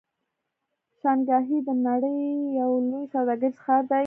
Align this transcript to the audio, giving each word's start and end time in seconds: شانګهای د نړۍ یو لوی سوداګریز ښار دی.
شانګهای 0.99 1.57
د 1.67 1.69
نړۍ 1.87 2.19
یو 2.59 2.71
لوی 2.89 3.03
سوداګریز 3.13 3.55
ښار 3.63 3.83
دی. 3.89 3.99